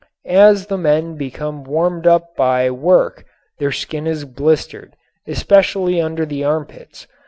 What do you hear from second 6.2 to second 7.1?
the armpits.